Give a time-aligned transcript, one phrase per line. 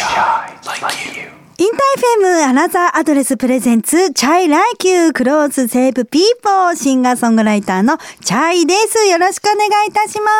[0.00, 9.06] InterFM Another Address presents chay Like You Clothes Save People シンガーソングライターの chay です。
[9.10, 10.30] よろしくお願いいたしま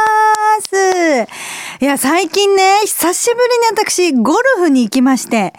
[0.62, 1.28] す。
[1.82, 5.52] いや、最近ね、久しぶりに私ゴルフに行きまして、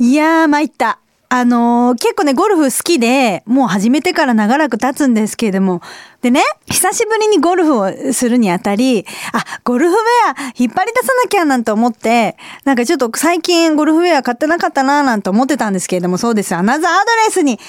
[0.00, 0.98] いやー参った。
[1.30, 5.82] あのー結構ね、ゴルフ好きで、もう始めてから長らく経つんですけれども、
[6.22, 16.54] でね、久しぶりにゴルフをするにあたり、あ、ゴルフウェア引っ張り出さなきゃなんて思って、なんかちょっと最近ゴルフウェア買ってなかったななんて思ってたんですけれども、そうです。
[16.54, 17.60] アナザーアドレスに、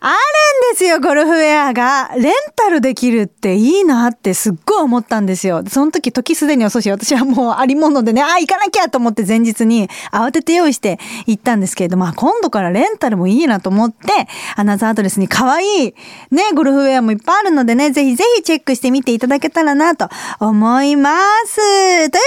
[0.00, 2.12] あるんですよ、ゴルフウェアが。
[2.16, 5.64] レンタルできるっていいなってすっごい思ったんですよ。
[5.68, 15.94] その時、時すでに遅し、私はもうありものでね、あ、行かなきゃと思って前日に慌てて用意して行ったんですけれども、まあ今度からレンタルもいいなと思って、アナザードレスに可愛い
[16.30, 21.56] ね、ゴルフウェアもいっぱいあるのでね、ぜひぜひチェックしてみていただけたらなと思います。
[21.56, 22.18] ということで、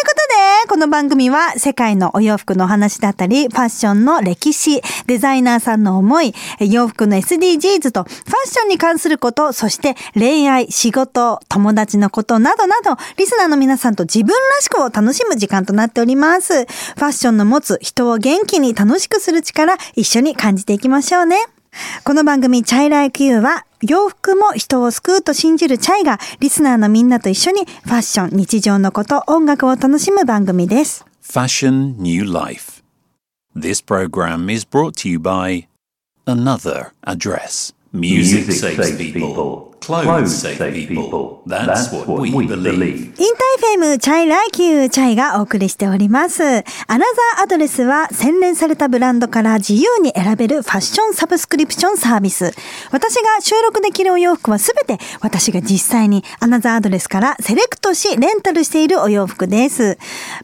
[0.67, 7.60] この番組は世界のお洋服のお話だったり、ファッションの歴史、デザイナーさんの思い、洋服の SDGs
[7.91, 16.53] とファッションに関すること、そして恋愛、仕事、友達のことなどなど、リスナーの皆さんと自分らしくを楽しむ時間となっております。
[16.53, 21.37] ファッションの持つ人を元気に楽しくする力、一緒に感じていきましょうね。
[22.03, 31.05] この番組、 chay Like You は、洋服も人を救うと信じる chay が、リスナーのみんなと一緒に、ファッション、日常のこと、音楽を楽しむ番組です。
[31.23, 32.83] Fashion New Life.
[33.55, 35.70] This program is brought to you by
[36.27, 37.73] Another Address.
[37.93, 39.70] Music, saves, people.
[39.81, 41.41] Clothes save people.
[41.47, 42.85] That's, what, we, believe.
[42.85, 46.43] インター FM chay Like You chay がお送りしております。
[46.43, 46.63] アナ
[47.35, 52.53] ザーアドレスは洗練されたブランドから自由に選べるファッションサブスクリプションサービス。
[52.91, 59.97] 私が収録で着るお洋服はすべて私が実際にアナザーアドレスからセレクトしレンタルしているお洋服です。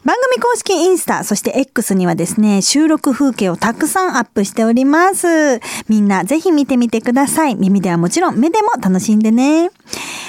[0.04, 5.60] 番組公式インスタ、そして X にはですね、収録風景をたくさんアップしております。
[5.88, 7.54] みんなぜひ見てみてください。
[7.54, 9.70] 耳ではもちろん目でも楽しんででね。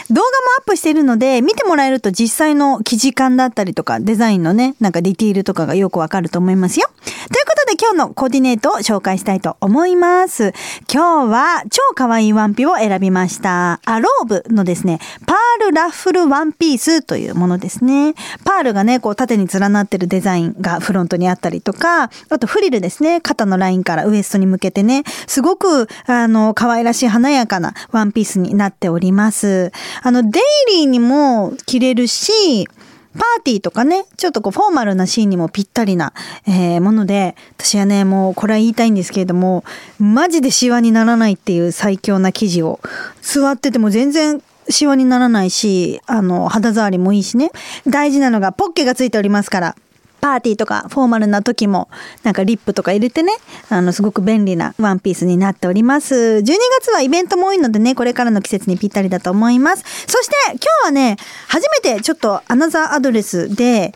[0.10, 0.26] 動画も
[0.60, 6.90] アップしているので、見てもらえると実際の生地感だったりとか、デザインのね、なんかディティールとかがよくわかると思いますよ。
[6.98, 10.54] ということで今日のコーディネートを紹介したいと思います。
[10.92, 13.80] 今日は超可愛いワンピを選びました。
[13.86, 15.36] アローブのですね、パ
[15.72, 18.13] ラッフルワンピースというものですね。
[18.44, 29.72] パールがね、こう縦に連なってるデザインがフロントにあったりとか、あとフリルですね、肩のラインからウエストに向けてね、すごく、あの、可愛らしい華やかなワンピースになっております。
[30.02, 30.40] あの、デ
[30.72, 32.68] イリーにも着れるし、
[33.13, 36.13] パーティーとかね、ちょっとこうフォーマルなシーンにもぴったりな、
[36.47, 39.63] えーもので、私はね、もうこれは言いたいんですけれども、
[39.97, 42.80] マジでシワにならないっていう最強な生地を、
[43.22, 47.52] 座ってても全然シワにならないし、あの、肌触りもいいしね。
[47.88, 49.75] 大事なのがポッケがついておりますから、
[50.19, 51.90] パーティーとかフォーマルな時も
[52.24, 53.34] なんかリップとか入れてね。
[53.69, 56.16] あのすごく便利なワンピースになっております。
[56.16, 56.44] 12
[56.80, 59.84] 月はイベントも多いのでねこれからの季節にぴったりだと思います。
[60.07, 63.94] そして今日はね初めてちょっとアナザーアドレスで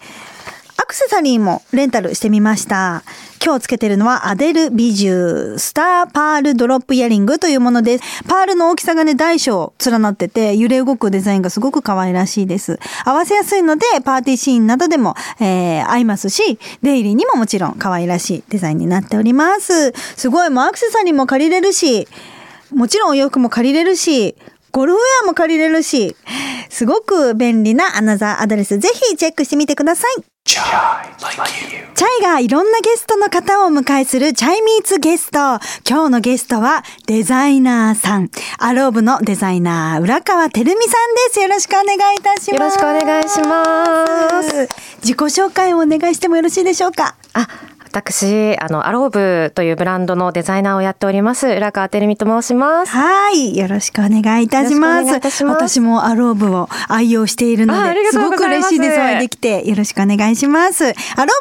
[0.77, 3.03] アクセサリーもレンタルしてみました。
[3.43, 8.23] 今日つけてるのはアデルビジュースターパールドロップイヤリングというものです。
[8.27, 12.79] パールの大きさがね大小連なってて揺れ動くデザインがすごく可愛らしいです。
[13.05, 19.91] 合わせやすいのでパーティーシーンなどでも、えー合いますしデイリーにももちろん可愛らしいデザインになっております。
[19.91, 22.07] すごいもうアクセサリーも借りれるし
[22.73, 24.35] もちろんお洋服も借りれるし
[24.73, 26.15] ゴルフウェアも借りれるし、
[26.67, 30.23] すごく便利なアナザーアドレス、ぜひチェックしてみてください。
[30.45, 30.63] チャ
[32.19, 35.37] イがいろんなゲストの方をお迎えするチャイミーツゲスト。
[35.87, 38.31] 今日のゲストはデザイナーさん。
[38.57, 41.39] アローブのデザイナー、浦川てるみさんです。
[41.39, 42.51] よろしくお願いいたします。
[42.51, 44.67] よろしくお願いします。
[45.03, 47.15] 自己紹介をお願いしてもよろしいでしょうか？
[47.33, 47.47] あ、
[47.93, 52.91] 私、あの、アローブというブランドのデザイナーをやっております、浦川てるみと申します。
[52.91, 53.55] はい。
[53.55, 55.05] よろしくお願いいたします。
[55.05, 58.97] ます私もアローブを愛用しているので、すごく嬉しいです。
[58.97, 60.85] お会いできて、よろしくお願いします。
[60.85, 60.95] アロー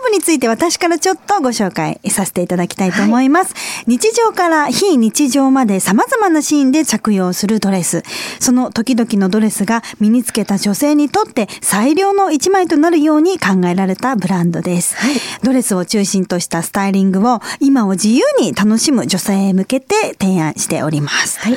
[0.04, 3.54] ブについて私からちょっとご紹介させていただきたいと思います。
[3.86, 8.02] 日常から非日常まで様々なシーンで着用するドレス。
[8.40, 14.96] その時々のドレスが身につけた女性にとって最良の一枚となるように考えられたブランドです。
[15.42, 21.40] ドレスを中心としたスタイリングを今を自由に楽しむ女性へ向けて提案しております。
[21.40, 21.56] はい。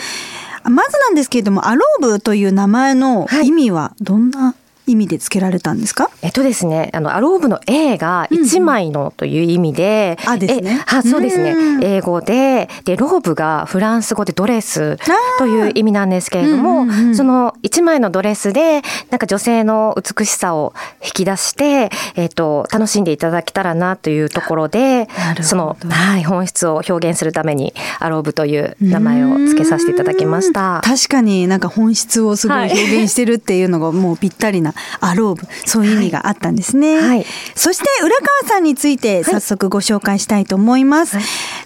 [0.70, 4.56] まずなんですけれども、アローブという名前の意味はどんな
[4.88, 6.10] 意味で付けられたんですか？
[6.22, 10.80] えっとですね、あの、アローブの A が一枚のという意味で、あですね。
[10.80, 11.52] えあ、そうですね。
[11.52, 11.84] うん。
[11.84, 14.98] 英語で、で、ローブがフランス語でドレス
[15.38, 20.74] という意味なんですけれどうんもうんうん、その一枚のドレスで、なんか女性の美しさを
[21.04, 25.08] 引き出して、えっと、楽しんでいただけたらなというところで
[25.42, 30.82] その、はい、本質を表現するために、アローブという名前を付けさせていただきました。
[30.84, 32.76] 確かになんか本質をすごい。
[32.76, 37.26] 表現してるっていうのがもうぴったりなアローブそういう意味があったんですね、はい。
[37.56, 38.10] そして浦
[38.44, 41.18] 川さんについて早速ご紹介したいと思います、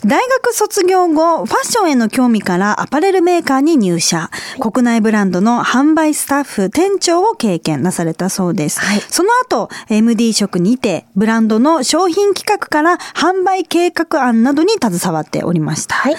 [0.06, 4.30] 大学卒業後ファッションへの興味からアパレルメーカーに入社。
[4.60, 9.02] 国内ブランドの販売スタッフ店長を経験なされたそうです、はい。
[9.10, 16.16] その後 MD 職にてブランドの商品企画から販売計画案などに携わっておりました、はい。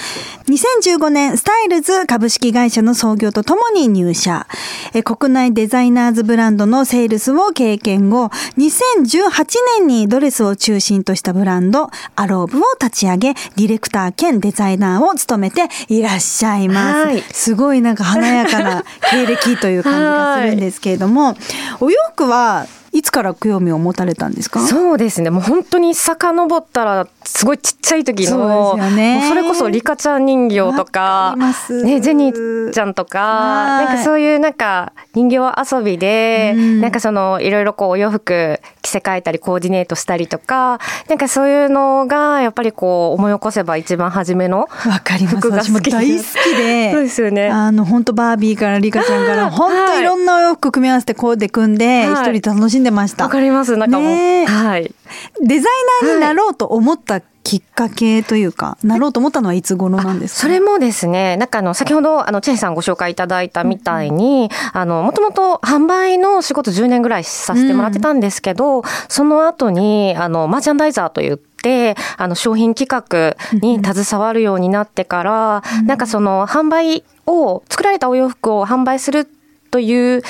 [0.49, 4.47] 2015年スタイルズ株式会社の創業とともに入社。
[4.95, 8.27] え国内デザイナーズブランドのセールスを経験後
[8.59, 9.31] 2018
[9.79, 17.21] 年にドレスを中心としたブランドアローブを立ち上げディレクター兼デザイナーを務めていらっしゃいます、はい。
[17.23, 21.37] すごいなんか華やかな経歴という感じがするんですけれども、
[21.81, 22.80] お洋服はい
[23.11, 24.61] つから興味を持たれたんですか？
[24.61, 25.31] そうですね。
[25.31, 29.27] もう本当に遡ったら、すごいちっちゃい時の、そうですよね。
[29.29, 33.87] それこそリカちゃん人形とわかね、ジェニーちゃんとか、はい。
[33.87, 35.37] なんかそういうなんか人形
[35.77, 36.81] 遊びで、うん。
[36.81, 40.79] なんかそのいろいろこうお洋服着せ替えたりコーディネートしたりとか、
[41.09, 44.69] なんかそういうのがやっぱりこう思い起こせば一番初めのわ
[45.03, 45.37] かります。
[45.39, 45.91] 服が好き。
[45.91, 46.93] 大好きで。
[46.95, 47.49] そうですよね。
[47.49, 52.41] あの本当バービーからリカちゃんから本当いろんなお洋服組み合わせてコーデ組んで一はい。
[52.41, 53.25] 人楽しんでました。
[53.25, 53.77] わかります。
[53.77, 54.95] なんかもう、ねえはい。
[55.43, 60.41] デザイナーになろうと思ったきっかけというか、なろうと思ったのはいつ頃なんですか？
[60.43, 79.29] それもですね、なんかあの、先ほど、あの、チェンさんご紹介いただいたみたいに、あの、もともと販売の仕事10年ぐらいさせてもらってたんですけど、その後に、あの、マーチャンダイザーといって、あの、商品企画に携わるようになってから、なんかその、販売を、作られたお洋服を販売する
[79.71, 80.23] という、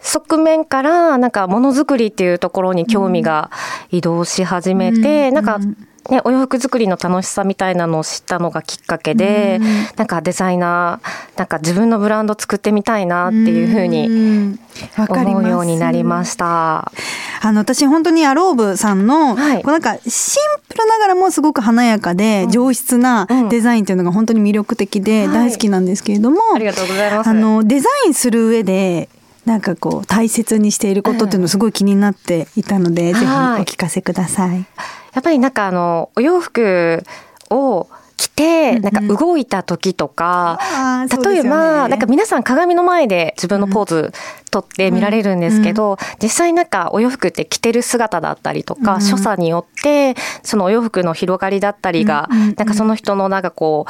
[0.00, 3.50] 側面から、なんかものづくりっていうところに興味が
[3.90, 5.58] 移動し始めて、うんなんか、
[6.08, 14.58] ね、お洋服作りの楽しさみたいなのを知ったのがきっかけで、うんなんかデザイナー、なんか自分のブランド作ってみたいなっていうふうに
[14.96, 16.90] 思うようになりました。
[17.42, 19.62] あの私本当にアローブさんの、はい。
[19.62, 23.48] こうなんかシンプルながらもすごく華やかで上質なうん。
[23.50, 25.34] デザインっていうのが本当に魅力的ではい。
[25.34, 27.28] 大好きなんですけれども、ありがとうございます。
[27.28, 29.10] あのデザインする上で
[29.46, 33.64] なんかこう大切にしていることっていうのすごい気になっていたので、ぜひおはい。
[33.64, 34.66] 聞かせください。
[35.12, 37.02] やっぱりなんかあの、お洋服
[37.50, 40.58] を着て、なんか動いた時とか、
[41.04, 41.40] うですよね。
[41.40, 44.12] 例えば、なんか皆さん鏡の前で自分のポーズ
[44.50, 49.00] 撮って見られるんですけど、実際なんかお洋服って着てる姿だったりとか、うん。
[49.00, 52.54] 所作によって、そのお洋服の広がりだったりが、うんうんうん。
[52.58, 53.86] なんかその人のなんかこ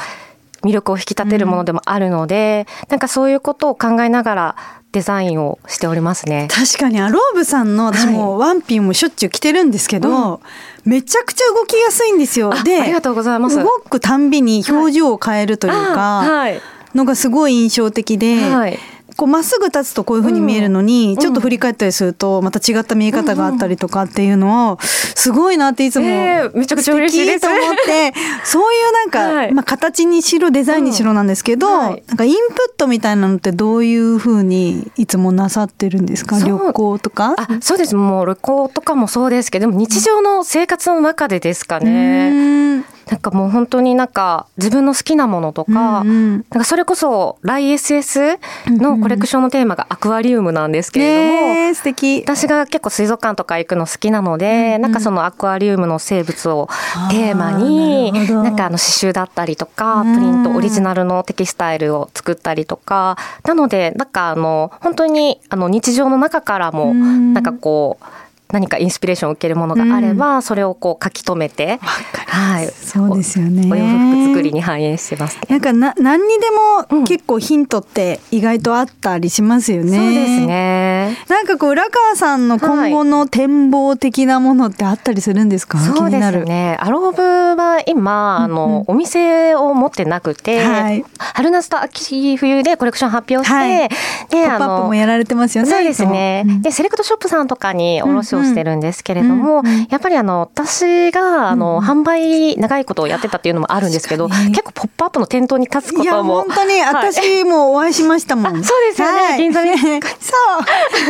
[0.63, 4.55] う、魅力を引き立てるものでもあるので、なんかそういうことを考えながら
[4.91, 6.47] デザインをしておりますね。
[6.51, 10.41] 確かにアローブさんの私もワンピンもしょっちゅう着てるんですけど、
[10.83, 12.53] めちゃくちゃ動きやすいんですよ。
[12.53, 16.61] あでありがとうございます動くたんびに表情を変えるというか、あはい。
[16.93, 18.77] のがすごい印象的で、はい
[19.21, 21.17] こうまっすぐ立つとこういう風に見えるのに、うん。
[21.17, 27.41] ちょっと振り返ったりするとまた違った見え方があったりとかっていうのをすごいなっていつも、えーめちゃくちゃ嬉しいです。
[27.41, 28.13] と思って
[28.43, 29.53] そういうなんか、 はい。
[29.53, 32.03] まあ、形にしろデザインにしろなんですけど、うんはい。
[32.07, 32.39] なんかインプ
[32.73, 36.39] ットみたいなのってどういう風にいつもなさってるんですか？
[36.39, 37.35] 旅行とか？
[37.37, 37.95] あそうです。
[37.95, 42.37] もう旅行とかもそうですけど日常の生活の中でですかね、う
[42.79, 46.31] んなんかもう本当になんか自分の好きなものとか、うんうん。
[46.31, 52.21] なんかそれこそライ SS のコレクションのテーマがアクアリウムなんですけれども、ねえ素敵。
[52.21, 56.69] 私が結構水族館とか行くの好きなので、なんかそのアクアリウムの生物を
[57.09, 60.15] テーマになんかあの刺繍だったりとかうん。
[60.15, 67.33] プリントオリジナルのテキスタイルを作ったりとかなのでなんかあの本当にあの日常の中からもうん。
[67.33, 68.05] なんかこう
[68.51, 71.79] 何かインスピレーションを受けるものがあれば、それをこう書き留めて、
[72.27, 75.41] はい、そうですよねお洋服作りに反映してますね。
[75.49, 76.47] なんかな何にで
[76.89, 79.97] うんも結構ヒントって意外とあったりしますよね。
[79.97, 81.17] そうですね。
[81.27, 86.21] なんかこう浦川さんの今後の展望的なものってあったりするんですか、気そうで。
[86.21, 86.77] すね。
[86.79, 87.21] アローブ
[87.61, 91.03] は今、あの、お店を持ってなくて、はい
[91.33, 93.95] 春夏と秋冬でコレクション発表して、はいで、
[94.29, 95.69] ポップアップもやられてますよね。
[95.69, 107.11] そうですね、でセレクトショップさんとかに卸をしてるんですけれども、やっぱりあの私があの、販売長いことをやってたっていうのもあるんですけど結構「ポップアップの店頭に立つことも本当にはい。
[107.11, 108.63] 私もお会いしましたもん。
[108.63, 109.21] そうですよね。
[109.21, 109.37] はい。
[109.37, 109.87] 銀座に そ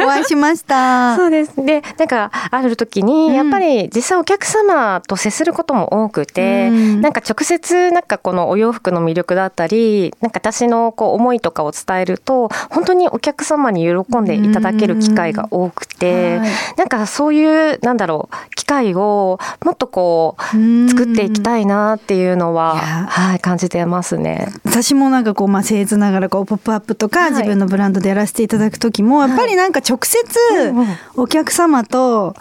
[0.02, 1.16] うお会いしました。
[1.18, 1.54] そうです。
[1.58, 7.02] でなんかある時にやっぱり実際お客様と接することも多くて、うん。
[7.02, 16.50] なんか直接なんかこのお洋服の魅力だったりなんか私のこう思いとかを伝えると本当にお客様に喜んでいただける機会が多くて、はい。
[16.78, 24.52] なんかそういうなんだろう機会をもっとこう作っていきたいなっていうのは、はい、感じてますね。
[24.66, 27.32] 私もなんかこう、まあ、僭越ながらこう、ポップアップとか、はい。
[27.32, 30.22] 自分のブランドでやらせていただく時も、やっぱりなんか直接
[30.54, 32.36] うんうん、お客様と、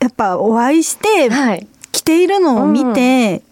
[0.00, 1.66] やっぱお会いして、はい。
[1.92, 3.42] 着ているのを見て、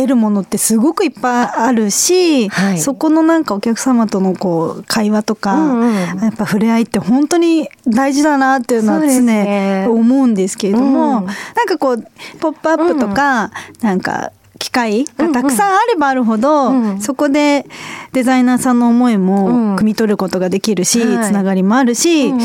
[0.00, 2.78] 得るものってすごくいっぱいあるし、はい。
[2.78, 5.90] そこのなんかお客様とのこう会話とか、うんうん
[6.20, 9.84] やっぱ触れ合いって本当に大事だなっていうのはそうですね。
[9.86, 11.26] 常思うんですけれども、うん。
[11.26, 12.04] なんかこう
[12.40, 13.50] 「ポップアップとか、
[13.82, 17.64] なんか機会がたくさんあればあるほど、うんそこで
[18.12, 19.76] デザイナーさんの思いもうん。
[19.76, 21.26] 汲み取ることができるし、はい。
[21.28, 22.40] つながりもあるし、うんうん。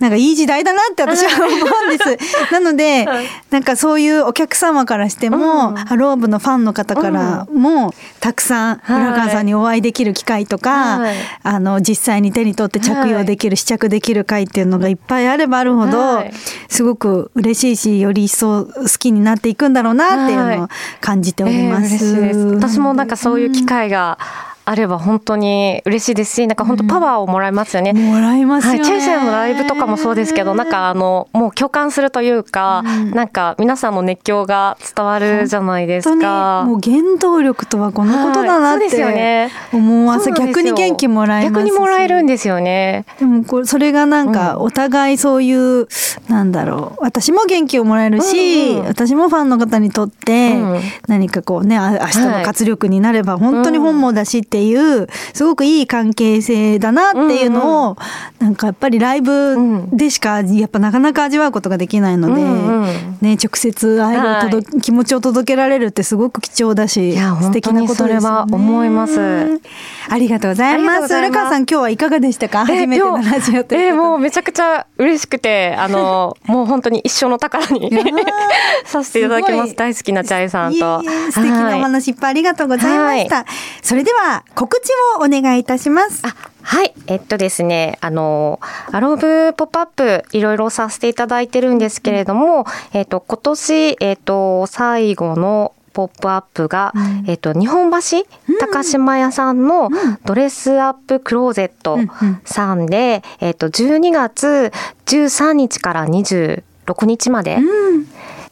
[0.00, 2.52] なんかいい時代だなって私は 思うんです。
[2.52, 3.26] なので、はい。
[3.50, 5.74] なんかそういうお客様からしても、うん。
[5.76, 11.14] ハローブのファンの方からも、たくさんはい浦川さんにお会いできる機会とか、はい。
[11.42, 16.32] あの実際に手に取って着用できる、試着できる会っていうのがいっぱいあればあるほど、はい。
[16.68, 20.68] すごく嬉しいしより一層好きになっていくんだろうなっていうのを
[21.00, 21.94] 感じております。
[21.94, 27.92] えー嬉しいです私もなんかそういう機会がうんあれば本当に嬉しいですしなんか本当パワーをもらいますよね。
[27.92, 28.78] もらいますよね。
[28.80, 33.10] はい、チェイセンのライブとかもそうですけどなんかあのもう共感するというか、うん。
[33.10, 36.64] なんか皆さんの熱狂が伝わるじゃないです本か。
[36.64, 43.04] 当にもう原動力とはこのことだなっはいね思わせ、そうなんですよ逆に元気もらえます逆にもらえるんでですよね。
[43.18, 44.62] でもこれそれがなんかうん。
[44.64, 45.88] お互いそういう、
[46.28, 47.02] なんだろう。
[47.02, 50.80] 私も元気をもらえるし、うんうん私もファンの方にとってうん。
[51.08, 57.96] 何かこうねあ明日の活力になれば本当に本望だしっていうすごくいい関係性だなっていうのを、
[58.38, 59.56] なんかやっぱりライブ
[59.92, 68.54] でしかやっぱなかなか味わうことができないので、うんうんね、直接愛を届、気持ちを届けられるってすごく貴重だし素敵なことですよね。
[68.54, 69.60] 思います。
[70.08, 71.00] ありがとうございます。
[71.02, 71.30] ございます。
[71.30, 73.74] 浦川さん今日はいかがでしたか初めてのラジオと。
[73.74, 77.90] えーもうめちゃくちゃ嬉しくてあのもう本当に一生の宝に
[78.84, 79.74] させていただきます。
[79.74, 81.02] 大好きなチャイさんと。
[81.02, 83.46] いえいえ素敵なおはい話いっぱいありがとうございました。
[83.82, 86.22] それでは告知をお願いいたします。
[86.26, 86.94] あはい。
[87.06, 88.58] えっとですね、あの、
[88.90, 97.24] アローブポップアップいろいろさせていただいてるんですけれども、えっと、今年、えっと、最後のポップアップが、うん。
[97.28, 97.98] えっと、日本橋、
[98.58, 99.90] 高島屋さんの
[100.24, 101.98] ドレスアップクローゼット
[102.44, 104.72] さんで、えっと、12月
[105.06, 106.62] 13日から26
[107.06, 107.58] 日まで、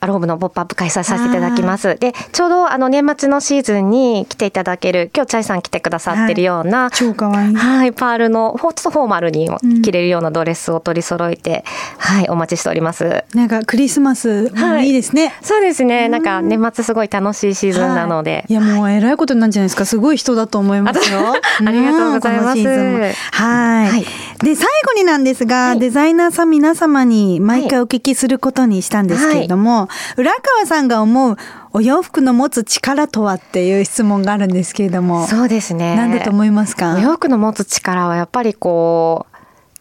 [0.03, 1.97] アローブのポップアップ開催させていただきます。
[2.01, 7.55] で、ちょうどあの年末のシーズンに来ていただける、今日チャイさん来てくださってるような、超可愛い。
[7.55, 9.49] はい、パールの、ちょっとフォーマルに
[9.83, 11.65] 着れるようなドレスを取り揃えて、
[11.99, 13.23] はい、お待ちしております。
[13.33, 14.89] なんかクリスマスもはい。
[14.89, 15.35] いいですね。
[15.41, 18.33] そうですね、なんか年末すごい楽しいシーズンなので。
[18.33, 19.85] はい、いやもうえらいことになるんじゃないですか。
[19.85, 21.35] すごい人だと思いますよ。
[21.65, 22.67] ありがとうございます。
[22.67, 23.89] はい。
[23.89, 24.07] はい。
[24.43, 25.79] で最後になんですが、はい。
[25.79, 31.37] デザイナーさん皆様に毎回お聞きすることにしたんですけれども、浦川さんが思う
[31.73, 35.97] お洋服の持つ力とはっていう質問があるんですけれども、そうですね。
[35.97, 36.97] 何だと思いますか？
[36.97, 36.99] お？
[36.99, 39.32] 洋服の持つ力はやっぱりこう、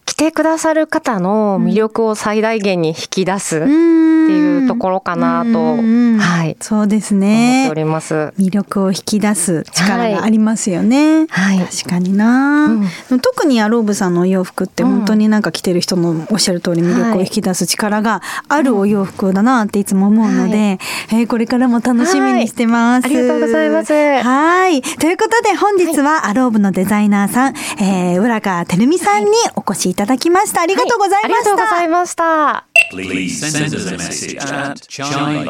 [0.04, 7.74] 着てくださる方の魅力を最大限に引き出すっていうところかなと、うんはい、そうです思ってねお。
[7.74, 8.32] ります。
[8.38, 11.26] 魅力を引き出す力がありますよね。
[11.28, 11.58] はい。
[11.58, 13.20] 確かにな、うん。
[13.20, 23.08] 特にアローブさんのお洋服って本当になんか着てる人のおっしゃる通り魅力を引き出す力があるお洋服だなっていつも思うので、えーこれからも楽しみにしてます。
[23.08, 23.16] はい。
[23.16, 23.92] ありがとうございます。
[23.92, 24.82] はい。
[24.82, 30.62] ということで本日はアローブのデザイナーさん、えー、浦川てるみさんにお越しいただきました。
[30.62, 31.88] ありがとうございましはありがとうございた。
[31.88, 32.66] ました。
[32.92, 35.44] Please send us a message at chai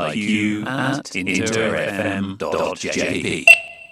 [0.67, 1.03] at
[2.39, 3.45] interfm.jp.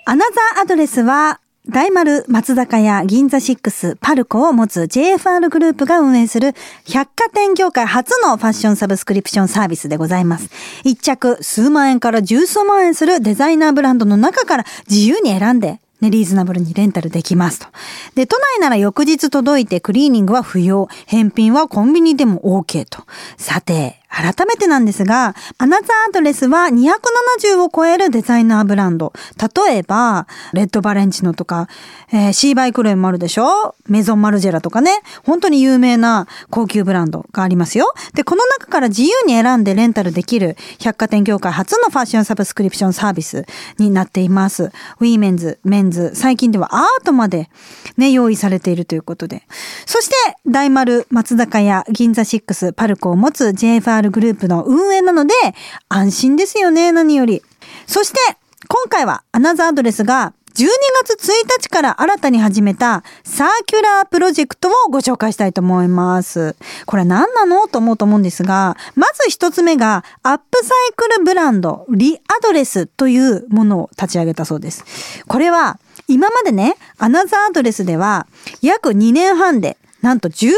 [0.07, 6.54] アナザーアドレスは、大丸松坂屋銀座6パルコを持つ JFR グループが運営する
[6.88, 10.49] 百貨店業界初のファッションサブスクリプションサービスでございます。
[10.85, 17.66] 一着数万円から十数万円するデザイナーブランドの中から自由に選んでね、リーズナブルにレンタルできますと。
[18.14, 20.88] で、都内なら翌日届いてクリーニングは不要。
[21.07, 23.04] 返品はコンビニでも OK と。
[23.37, 29.12] さて、改めてなんですが、アナザーアドレスは270を超えるデザイナーブランド。
[29.67, 31.69] 例えば、レッドバレンチノとか、
[32.12, 33.76] えー、シーバイクロエもあるでしょ？
[33.87, 34.90] メゾンマルジェラとかね。
[35.25, 37.93] 本当に有名な高級ブランドがありますよ。
[38.14, 43.47] で、この中から自由に選んでレンタルできる百貨店業界初のファッションサブスクリプションサービス
[43.79, 44.64] になっています。
[44.99, 47.49] ウィメンズ、メンズ、最近ではアートまで
[47.97, 49.47] ね、用意されているということで。
[49.87, 50.14] そして、
[50.47, 55.35] 大丸、松坂屋、銀座6、パルコを持つ JFR グループの運営なので、
[55.90, 57.42] 安心ですよね、何より。
[57.87, 58.19] そして、
[58.69, 60.66] 今回はアナザーアドレスが12
[61.07, 66.57] 月1日から新たに始めたサーキュラープロジェクトをご紹介したいと思います。
[66.87, 74.85] これ何なのと思うと思うんですが、まず一つ目がアップサイクルブランドリアドレスというものを立ち上げたそうです。
[75.26, 75.78] これは
[76.09, 78.26] 今までね、アナザーアドレスでは
[78.61, 80.54] 約2年半でなんと16万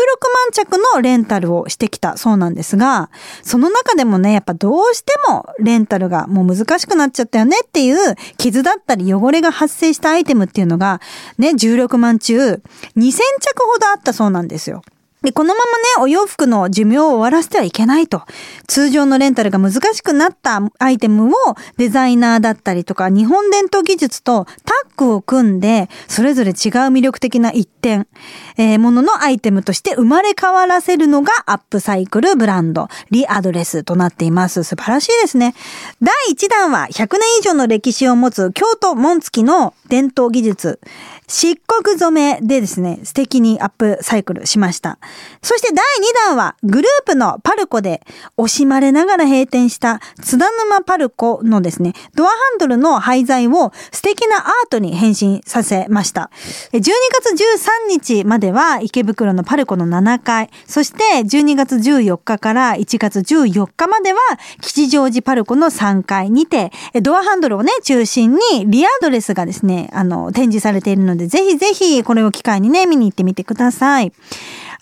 [0.52, 3.11] 着のレンタルをしてきたそうなんですが、
[3.42, 11.00] その中でもね、やっぱどうしてもレンタルがもう難しくなっちゃったよねっていう傷だったり汚れが発生したアイテムっていうのが
[11.38, 12.62] ね、16万中2000着
[12.96, 14.82] ほどあったそうなんですよ。
[15.23, 18.23] で、このままね、お洋服の寿命を終わらせてはいけないと。
[18.67, 21.33] 通常のレンタルが難しくなったアイテムを
[21.76, 26.55] デザイナーだったりとか、日本伝統技術とタッグを組んで、それぞれ違う
[26.91, 28.09] 魅力的な一点、
[28.57, 34.64] えー、もののアイテムとして生まれ変わらせるのがアップサイクルブランド、リアドレスとなっています。
[34.64, 35.55] 素晴らしいですね。
[36.00, 40.81] 第1弾は100年以上の歴史を持つ京都紋付の伝統技術、
[41.29, 44.99] 漆黒染めでですね、素敵にアップサイクルしました。
[45.42, 45.81] そして第2
[46.28, 48.02] 弾は、グループのパルコで
[48.37, 56.31] 惜しまれながら閉店した津田沼パルコのですね、ドアハンドルの廃材を素敵なアートに変身させました。
[56.73, 64.21] 12月13日までは池袋のパルコの7階、そして12月14日から1月14日までは
[64.61, 66.71] 吉祥寺パルコの3階にて、
[67.02, 74.12] ドアハンドルをね、中心にリアドレスがですね、あの、展示されているので、ぜひぜひこれを機会にね、見に行ってみてください。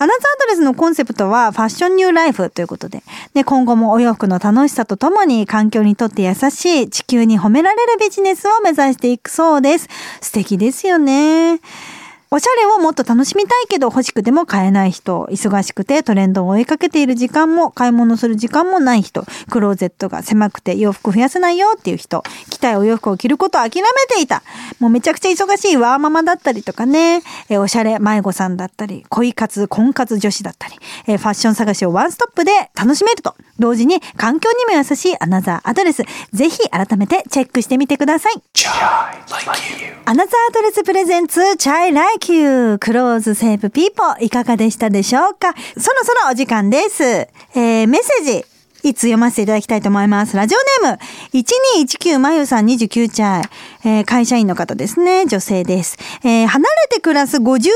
[0.02, 3.02] アナザードレスのコンセプトはファッションニューライフということで、
[3.34, 9.88] で今後もお洋服の楽しさとともに環境にとって優しい地球に褒められるビジネスを目指していくそうです。
[10.22, 11.60] 素敵ですよね。
[12.32, 24.44] おしゃれをもっと楽しみたいけど欲しくても買えない人、忙しくてトレンドを追いかけている時間も買い物する時間もない人、クローゼットが狭くて洋服増やせないよっていう人、着たいお洋服を着ることを諦めていた。
[24.78, 30.76] もうめちゃくちゃ忙しいワーママだったりとかね、えおしゃれ迷子さんだったり、恋活、婚活女子だったり、
[31.08, 38.34] えファッション探しをワンストップで楽しめると、同時に環境にも優しいアナザーアドレス、ぜひ改めてチェックしてみてください。
[40.10, 45.54] Another Address presents、chay Like You、Clothes Save People、いかがでしたでしょうか？
[45.78, 47.04] そろそろお時間です。
[47.04, 48.44] えー、メッセージ、
[48.82, 50.36] 一通読ませていただきたいと思います。
[50.36, 50.98] ラジオネーム、
[51.32, 53.42] 1219まゆさん29歳、
[53.84, 55.26] えー、会社員の方ですね。
[55.26, 55.96] 女性です。
[56.22, 57.68] えー、離れて暮らす53に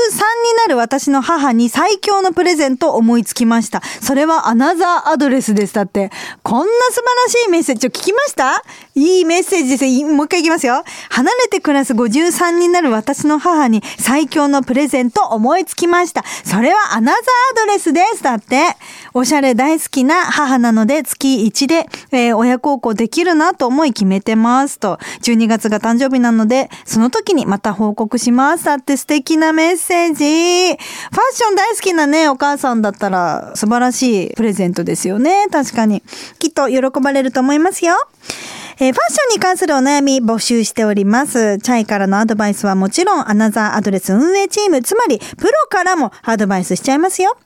[0.57, 3.81] なる私の母に最強のプレゼント思いつきました。
[4.01, 5.73] それはアナザーアドレスです。
[5.73, 6.11] だって、
[6.43, 8.63] こんな素晴らしいメッセージを聞きました
[8.95, 10.05] いいメッセージです。
[10.05, 10.83] もう一回いきますよ。
[11.09, 16.23] 離れて暮らす53になる私の母に最強のプレゼント思いつきました。
[16.43, 18.23] それはアナザーアドレスです。
[18.23, 18.75] だって、
[19.17, 24.99] おしゃれ大好きな母なので月1で、えー、親孝行できるなと思い決めてますと。
[25.21, 28.65] 12月が誕生日なので、その時にまた報告します。
[28.65, 30.15] だって素敵なメッセージ。
[30.15, 30.77] ファッ
[31.33, 35.47] ション大好きなね、お母さんだったら素晴らしいプレゼントですよね。
[35.49, 36.03] 確かに。
[36.39, 37.95] きっと喜ばれると思いますよ。
[38.77, 41.59] えー、ファッションに関するお悩み募集しております。
[41.59, 47.37] チャイからのアドバイスはもちろん、アナザーアドレス運営チーム、つまり、プロからもアドバイスしちゃいますよ。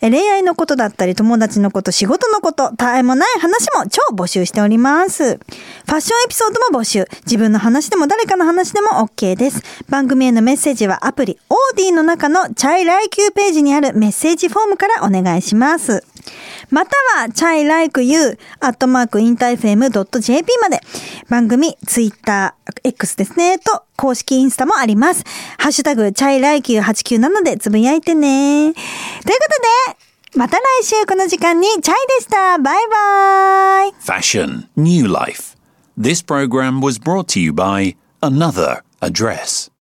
[0.00, 5.24] えー、恋愛のことだったり、友達のこと、仕事のこと、たえもない話も超募集しております。
[5.24, 7.08] ファッションエピソードも募集。
[7.24, 9.62] 自分の話でも誰かの話でも OK です。
[9.88, 16.04] 番組へのメッセージはアプリ、オーディの中のチャイライキューページにあるメッセージフォームからお願いします。
[16.70, 20.80] または、チャイライクユー、アットマークインターフェム .jp まで、
[21.28, 25.24] 番組、ツイッター、X ですね、と、公式インスタもあります。
[25.58, 28.72] ハッシュタグ、チャイライキュー897でつぶやいてね。
[28.72, 28.84] というこ
[29.22, 32.58] とで、また来週この時間にチャイでした。
[32.58, 33.94] バイバイ。
[34.02, 35.56] Fashion, New Life.
[35.98, 39.70] This program was brought to you by Another Address.